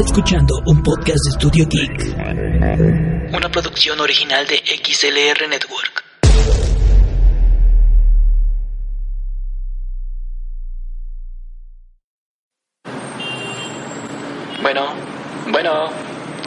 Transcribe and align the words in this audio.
escuchando 0.00 0.54
un 0.66 0.82
podcast 0.82 1.18
de 1.26 1.32
Studio 1.32 1.66
Geek. 1.68 3.34
Una 3.34 3.50
producción 3.50 4.00
original 4.00 4.46
de 4.46 4.56
XLR 4.56 5.48
Network. 5.48 6.04
Bueno, 14.62 14.86
bueno, 15.50 15.88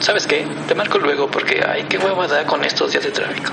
¿sabes 0.00 0.26
qué? 0.26 0.46
Te 0.66 0.74
marco 0.74 0.98
luego 0.98 1.30
porque 1.30 1.60
ay, 1.66 1.84
qué 1.88 1.98
hueva 1.98 2.26
da 2.26 2.44
con 2.46 2.64
estos 2.64 2.92
días 2.92 3.04
de 3.04 3.10
tráfico. 3.10 3.52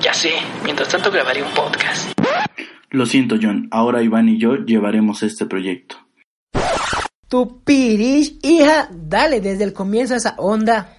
Ya 0.00 0.14
sé, 0.14 0.32
mientras 0.64 0.88
tanto 0.88 1.10
grabaré 1.10 1.42
un 1.42 1.52
podcast. 1.52 2.12
Lo 2.90 3.06
siento, 3.06 3.36
John. 3.40 3.68
Ahora 3.70 4.02
Iván 4.02 4.28
y 4.28 4.38
yo 4.38 4.56
llevaremos 4.56 5.22
este 5.22 5.46
proyecto. 5.46 5.96
Tu 7.30 7.62
pirish, 7.62 8.40
hija, 8.42 8.88
dale 8.90 9.40
desde 9.40 9.62
el 9.62 9.72
comienzo 9.72 10.14
a 10.14 10.16
esa 10.16 10.34
onda. 10.36 10.96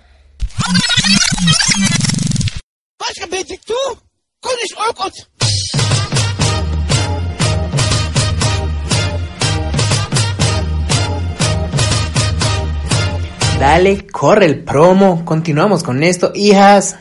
Dale, 13.59 14.08
corre 14.08 14.45
el 14.45 14.63
promo. 14.63 15.25
Continuamos 15.25 15.84
con 15.84 16.02
esto, 16.02 16.31
hijas. 16.34 16.95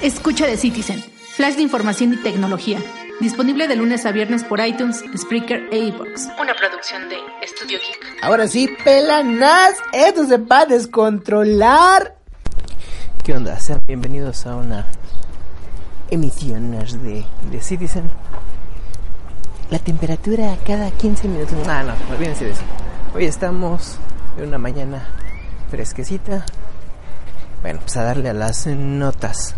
Escucha 0.00 0.46
de 0.46 0.56
Citizen, 0.56 1.04
flash 1.34 1.56
de 1.56 1.62
información 1.62 2.12
y 2.12 2.18
tecnología. 2.18 2.78
Disponible 3.20 3.66
de 3.66 3.74
lunes 3.74 4.06
a 4.06 4.12
viernes 4.12 4.44
por 4.44 4.60
iTunes, 4.60 5.02
Spreaker 5.16 5.68
e 5.72 5.78
iBox. 5.78 6.28
Una 6.40 6.54
producción 6.54 7.08
de 7.08 7.16
Estudio 7.42 7.76
Geek. 7.80 8.22
Ahora 8.22 8.46
sí, 8.46 8.70
pelanas, 8.84 9.74
esto 9.92 10.24
se 10.24 10.36
va 10.36 10.60
a 10.60 10.66
descontrolar. 10.66 12.16
¿Qué 13.24 13.32
onda? 13.32 13.58
Sean 13.58 13.82
bienvenidos 13.84 14.46
a 14.46 14.54
una 14.54 14.86
emisión 16.10 16.70
de, 16.70 17.24
de 17.50 17.60
Citizen. 17.60 18.08
La 19.70 19.80
temperatura 19.80 20.56
cada 20.64 20.92
15 20.92 21.26
minutos. 21.26 21.66
Ah, 21.66 21.82
no, 21.82 21.94
olvídense 22.14 22.44
de 22.44 22.52
eso. 22.52 22.62
Hoy 23.16 23.24
estamos 23.24 23.96
en 24.36 24.46
una 24.46 24.58
mañana 24.58 25.08
fresquecita. 25.72 26.46
Bueno, 27.62 27.80
pues 27.80 27.96
a 27.96 28.04
darle 28.04 28.28
a 28.28 28.34
las 28.34 28.68
notas. 28.68 29.56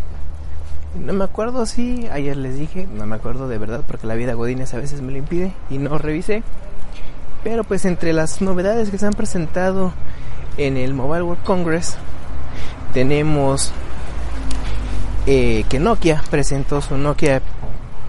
No 0.94 1.12
me 1.12 1.24
acuerdo 1.24 1.66
si 1.66 2.08
ayer 2.08 2.36
les 2.36 2.58
dije, 2.58 2.88
no 2.92 3.06
me 3.06 3.16
acuerdo 3.16 3.48
de 3.48 3.58
verdad 3.58 3.83
porque 3.86 4.06
la 4.06 4.14
vida 4.14 4.34
Godines 4.34 4.74
a 4.74 4.78
veces 4.78 5.02
me 5.02 5.12
lo 5.12 5.19
impide 5.19 5.52
y 5.70 5.78
no 5.78 5.98
revisé. 5.98 6.42
Pero 7.44 7.64
pues 7.64 7.84
entre 7.84 8.12
las 8.12 8.42
novedades 8.42 8.91
que 8.91 8.98
se 8.98 9.06
han 9.06 9.12
presentado 9.12 9.92
en 10.56 10.77
el 10.77 10.92
Mobile 10.94 11.22
World 11.22 11.44
Congress 11.44 11.96
tenemos 12.92 13.72
eh, 15.27 15.64
que 15.68 15.78
Nokia 15.78 16.22
presentó 16.28 16.80
su 16.80 16.96
Nokia 16.96 17.41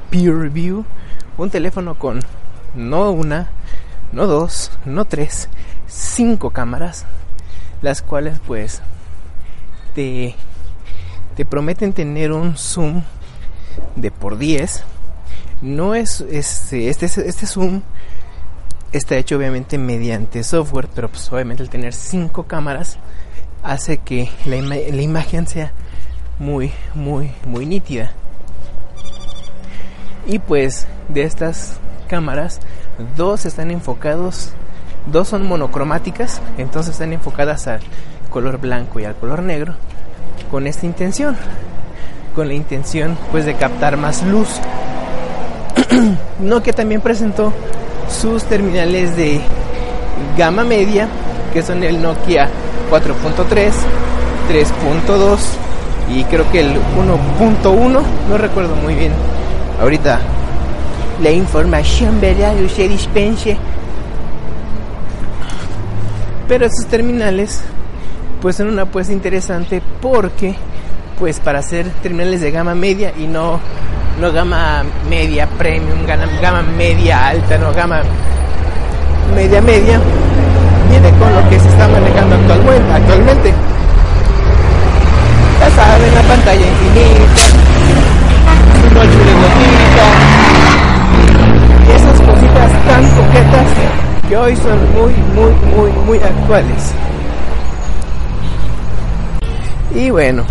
Peer 0.10 0.50
View, 0.50 0.84
un 1.38 1.50
teléfono 1.50 2.00
con 2.00 2.22
no 2.76 3.12
una, 3.12 3.52
no 4.12 4.26
dos, 4.26 4.72
no 4.86 5.06
tres, 5.06 5.50
cinco 5.88 6.50
cámaras, 6.50 7.06
las 7.82 8.02
cuales 8.02 8.40
pues 8.46 8.82
te 9.94 10.36
te 11.36 11.46
prometen 11.46 11.94
tener 11.94 12.32
un 12.32 12.58
zoom 12.58 13.04
de 13.96 14.12
por 14.12 14.38
10. 14.38 14.84
No 15.62 15.96
es 15.96 16.22
este, 16.22 16.90
este, 16.90 17.06
este 17.06 17.46
zoom 17.46 17.82
está 18.92 19.16
hecho 19.16 19.38
obviamente 19.38 19.78
mediante 19.78 20.44
software, 20.44 20.90
pero 20.94 21.10
pues 21.10 21.32
obviamente 21.32 21.64
el 21.64 21.70
tener 21.70 21.94
5 21.94 22.44
cámaras 22.44 22.98
hace 23.64 24.00
que 24.00 24.30
la, 24.46 24.58
la 24.62 25.02
imagen 25.02 25.48
sea 25.48 25.72
muy, 26.40 26.72
muy, 26.96 27.32
muy 27.46 27.66
nítida. 27.66 28.12
Y 30.28 30.40
pues 30.40 30.88
de 31.10 31.24
estas 31.24 31.80
cámaras, 32.08 32.60
dos 33.16 33.46
están 33.46 33.72
enfocados, 33.72 34.52
dos 35.08 35.30
son 35.30 35.48
monocromáticas, 35.48 36.42
entonces 36.58 36.94
están 36.94 37.14
enfocadas 37.14 37.68
al 37.68 37.82
color 38.30 38.60
blanco 38.60 39.00
y 39.00 39.06
al 39.06 39.16
color 39.16 39.42
negro 39.44 39.76
con 40.52 40.68
esta 40.68 40.86
intención, 40.86 41.36
con 42.36 42.50
la 42.50 42.54
intención 42.54 43.18
pues 43.32 43.46
de 43.46 43.56
captar 43.56 43.98
más 43.98 44.22
luz. 44.24 44.50
Nokia 46.40 46.74
también 46.74 47.02
presentó 47.02 47.54
sus 48.10 48.44
terminales 48.44 49.16
de 49.16 49.40
gama 50.38 50.64
media, 50.64 51.08
que 51.54 51.64
son 51.64 51.84
el 51.84 52.02
Nokia 52.02 52.50
4.3, 52.92 53.72
3.2 54.50 55.40
y 56.14 56.24
creo 56.26 56.50
que 56.52 56.60
el 56.60 56.76
1.1, 56.76 58.02
no 58.30 58.38
recuerdo 58.38 58.76
muy 58.76 58.96
bien. 58.96 59.14
Ahorita 59.82 60.20
la 61.22 61.32
información, 61.32 62.20
¿verdad? 62.20 62.54
Usted 62.62 62.90
dispense. 62.90 63.58
Pero 66.48 66.66
esos 66.66 66.86
terminales 66.88 67.62
pues 68.42 68.56
son 68.56 68.68
una 68.70 68.84
apuesta 68.84 69.14
interesante 69.14 69.82
porque 70.02 70.56
pues 71.20 71.40
para 71.40 71.60
hacer 71.60 71.88
terminales 72.02 72.42
de 72.42 72.52
gama 72.52 72.74
media 72.74 73.14
y 73.18 73.28
no 73.28 73.60
no 74.20 74.32
gama 74.32 74.84
media 75.10 75.48
premium, 75.48 76.06
gama, 76.06 76.26
gama 76.42 76.64
media 76.64 77.28
alta, 77.28 77.58
no 77.58 77.72
gama 77.74 78.02
media 79.36 79.62
media 79.62 80.00
viene 80.90 81.10
con 81.18 81.34
lo 81.34 81.50
que 81.50 81.60
se 81.60 81.70
está 81.70 81.88
manejando 81.88 82.36
actualmente, 82.36 82.94
actualmente. 82.94 83.54
Ya 85.60 85.70
saben, 85.70 86.16
la 86.16 86.22
pantalla 86.24 86.66
infinita, 86.68 87.42
un 88.84 88.94
de 88.94 89.12
y 91.88 91.92
esas 91.92 92.22
cositas 92.22 92.72
tan 92.88 93.10
coquetas 93.12 93.68
que 94.28 94.38
hoy 94.38 94.56
son 94.56 94.80
muy, 94.94 95.14
muy, 95.36 95.54
muy, 95.76 95.92
muy 96.06 96.18
actuales. 96.18 96.94
Y 99.94 100.10
bueno, 100.10 100.46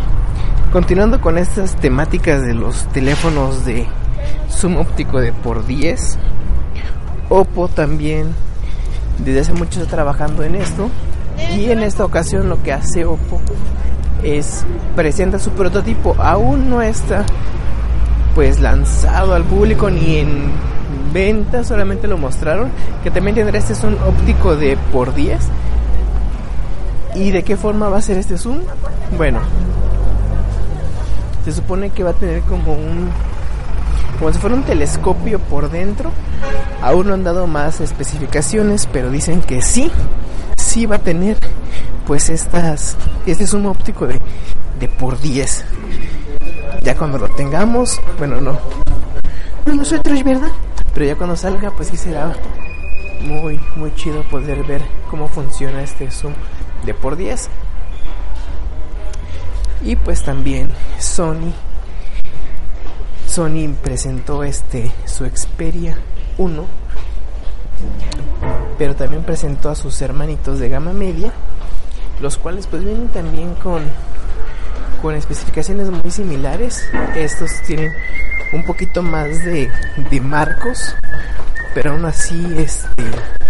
continuando 0.70 1.18
con 1.22 1.38
estas 1.38 1.74
temáticas 1.76 2.42
de 2.42 2.52
los 2.52 2.86
teléfonos 2.88 3.64
de 3.64 3.86
zoom 4.50 4.76
óptico 4.76 5.18
de 5.18 5.32
por 5.32 5.66
10, 5.66 6.18
Oppo 7.30 7.68
también 7.68 8.34
desde 9.18 9.40
hace 9.40 9.52
mucho 9.54 9.80
está 9.80 9.96
trabajando 9.96 10.42
en 10.42 10.56
esto. 10.56 10.90
Y 11.56 11.70
en 11.70 11.82
esta 11.82 12.04
ocasión 12.04 12.50
lo 12.50 12.62
que 12.62 12.74
hace 12.74 13.06
Oppo 13.06 13.40
es 14.22 14.66
presenta 14.94 15.38
su 15.38 15.50
prototipo. 15.52 16.14
Aún 16.18 16.68
no 16.68 16.82
está 16.82 17.24
pues 18.34 18.60
lanzado 18.60 19.34
al 19.34 19.44
público 19.44 19.88
ni 19.88 20.16
en 20.16 20.50
venta, 21.14 21.64
solamente 21.64 22.08
lo 22.08 22.18
mostraron. 22.18 22.70
Que 23.02 23.10
también 23.10 23.36
tendrá 23.36 23.56
este 23.58 23.74
zoom 23.74 23.94
óptico 24.06 24.54
de 24.54 24.76
por 24.92 25.14
10 25.14 25.40
¿Y 27.14 27.30
de 27.32 27.42
qué 27.42 27.56
forma 27.56 27.88
va 27.88 27.98
a 27.98 28.02
ser 28.02 28.18
este 28.18 28.38
zoom? 28.38 28.58
Bueno, 29.16 29.40
se 31.44 31.52
supone 31.52 31.90
que 31.90 32.02
va 32.02 32.10
a 32.10 32.14
tener 32.14 32.42
como 32.42 32.72
un 32.72 33.10
como 34.18 34.32
si 34.32 34.38
fuera 34.38 34.54
un 34.54 34.64
telescopio 34.64 35.38
por 35.38 35.70
dentro. 35.70 36.10
Aún 36.82 37.08
no 37.08 37.14
han 37.14 37.24
dado 37.24 37.46
más 37.46 37.80
especificaciones, 37.80 38.86
pero 38.92 39.10
dicen 39.10 39.40
que 39.40 39.62
sí, 39.62 39.90
sí 40.56 40.84
va 40.86 40.96
a 40.96 40.98
tener 41.00 41.38
pues 42.06 42.28
estas 42.28 42.96
este 43.26 43.46
zoom 43.46 43.66
óptico 43.66 44.06
de, 44.06 44.20
de 44.78 44.88
por 44.88 45.20
10. 45.20 45.64
Ya 46.82 46.96
cuando 46.96 47.18
lo 47.18 47.28
tengamos, 47.30 48.00
bueno, 48.18 48.40
no 48.40 48.58
no 49.66 49.74
nosotros, 49.74 50.22
¿verdad? 50.24 50.50
Pero 50.94 51.06
ya 51.06 51.16
cuando 51.16 51.36
salga, 51.36 51.70
pues 51.70 51.88
sí 51.88 51.96
será 51.96 52.34
muy 53.22 53.60
muy 53.76 53.94
chido 53.94 54.22
poder 54.24 54.64
ver 54.64 54.82
cómo 55.10 55.28
funciona 55.28 55.82
este 55.82 56.10
zoom 56.10 56.34
de 56.84 56.94
por 56.94 57.16
10. 57.16 57.48
Y 59.82 59.96
pues 59.96 60.22
también 60.22 60.70
Sony 60.98 61.52
Sony 63.26 63.74
presentó 63.82 64.42
este 64.44 64.90
su 65.06 65.24
Xperia 65.24 65.96
1, 66.38 66.66
pero 68.76 68.96
también 68.96 69.22
presentó 69.22 69.70
a 69.70 69.74
sus 69.74 70.02
hermanitos 70.02 70.58
de 70.58 70.68
gama 70.68 70.92
media, 70.92 71.32
los 72.20 72.36
cuales 72.38 72.66
pues 72.66 72.84
vienen 72.84 73.08
también 73.08 73.54
con 73.54 73.82
con 75.00 75.14
especificaciones 75.14 75.90
muy 75.90 76.10
similares. 76.10 76.84
Estos 77.14 77.50
tienen 77.66 77.92
un 78.52 78.64
poquito 78.64 79.02
más 79.02 79.44
de, 79.44 79.70
de 80.10 80.20
marcos, 80.20 80.94
pero 81.74 81.92
aún 81.92 82.04
así 82.04 82.44
este, 82.58 83.04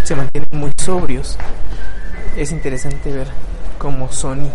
se 0.05 0.15
mantienen 0.15 0.49
muy 0.53 0.73
sobrios 0.77 1.39
es 2.37 2.53
interesante 2.53 3.13
ver 3.13 3.27
cómo 3.79 4.11
Sony 4.13 4.51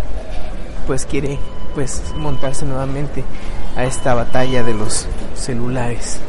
pues 0.88 1.06
quiere 1.06 1.38
pues 1.76 2.02
montarse 2.18 2.66
nuevamente 2.66 3.24
a 3.76 3.84
esta 3.84 4.16
batalla 4.16 4.64
de 4.64 4.74
los 4.74 5.06
celulares, 5.36 6.20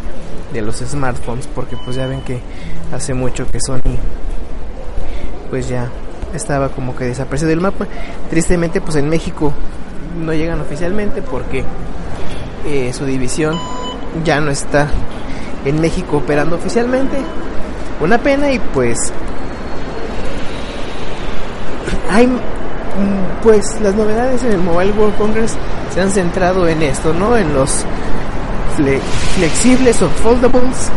de 0.52 0.60
los 0.60 0.76
smartphones, 0.78 1.46
porque 1.46 1.76
pues 1.76 1.96
ya 1.96 2.06
ven 2.06 2.20
que 2.22 2.40
hace 2.93 3.14
mucho 3.14 3.46
que 3.46 3.60
Sony 3.60 3.96
pues 5.48 5.69
ya 5.69 5.88
estaba 6.34 6.69
como 6.70 6.94
que 6.96 7.04
desaparecido 7.04 7.48
del 7.50 7.60
mapa. 7.60 7.87
Tristemente, 8.28 8.81
pues 8.81 8.96
en 8.96 9.08
México 9.08 9.52
no 10.19 10.34
llegan 10.34 10.60
oficialmente 10.60 11.22
porque 11.22 11.64
eh, 12.66 12.93
su 12.93 13.06
división 13.06 13.56
ya 14.25 14.40
no 14.40 14.50
está 14.50 14.88
en 15.64 15.81
México 15.81 16.19
operando 16.19 16.56
oficialmente. 16.56 17.16
Una 18.00 18.19
pena 18.19 18.52
y 18.52 18.58
pues 18.58 19.12
hay 22.10 22.28
pues 23.46 23.81
las 23.81 23.94
novedades 23.94 24.43
en 24.43 24.50
el 24.50 24.58
Mobile 24.58 24.90
World 24.90 25.16
Congress 25.16 25.54
se 25.94 26.00
han 26.00 26.10
centrado 26.10 26.66
en 26.66 26.82
esto, 26.82 27.14
¿no? 27.14 27.37
En 27.37 27.54
los 27.54 27.84
flexibles 29.37 30.02
o 30.02 30.08
foldables 30.08 30.90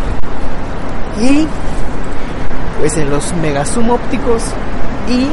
y 1.22 1.46
pues 2.80 2.98
en 2.98 3.12
los 3.12 3.32
mega 3.36 3.64
zoom 3.66 3.92
ópticos 3.92 4.42
y 5.08 5.28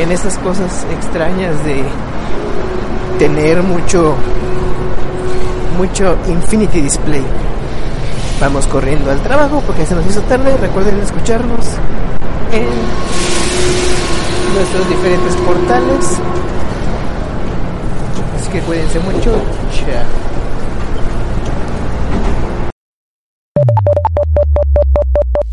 en 0.00 0.12
estas 0.12 0.38
cosas 0.38 0.86
extrañas 0.90 1.62
de 1.62 1.84
tener 3.18 3.62
mucho 3.62 4.16
mucho 5.76 6.16
infinity 6.26 6.80
display 6.80 7.22
vamos 8.40 8.66
corriendo 8.66 9.10
al 9.10 9.20
trabajo 9.20 9.62
porque 9.66 9.84
se 9.84 9.94
nos 9.94 10.06
hizo 10.06 10.22
tarde 10.22 10.56
recuerden 10.56 10.98
escucharnos 11.00 11.66
en 12.50 13.31
nuestros 14.62 14.88
diferentes 14.88 15.34
portales 15.44 16.06
así 18.36 18.50
que 18.52 18.60
cuídense 18.60 19.00
mucho 19.00 19.42
chao 19.74 20.32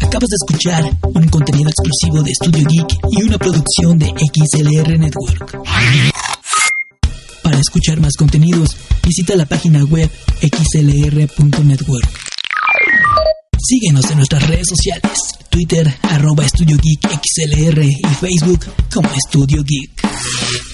Acabas 0.01 0.29
de 0.29 0.35
escuchar 0.35 0.83
un 1.03 1.27
contenido 1.29 1.69
exclusivo 1.69 2.23
de 2.23 2.31
Studio 2.33 2.67
Geek 2.67 2.97
y 3.11 3.23
una 3.23 3.38
producción 3.38 4.00
de 4.00 4.07
XLR 4.07 4.97
Network. 4.97 5.59
Para 7.44 7.59
escuchar 7.59 8.00
más 8.00 8.15
contenidos, 8.17 8.75
visita 9.03 9.35
la 9.35 9.45
página 9.45 9.83
web 9.85 10.09
xlr.network. 10.41 12.28
Síguenos 13.61 14.09
en 14.09 14.17
nuestras 14.17 14.47
redes 14.47 14.67
sociales, 14.69 15.19
Twitter, 15.50 15.94
arroba 16.03 16.45
Estudio 16.45 16.77
Geek 16.81 17.01
XLR 17.01 17.83
y 17.83 18.15
Facebook 18.19 18.65
como 18.94 19.09
Estudio 19.09 19.63
Geek. 19.63 20.69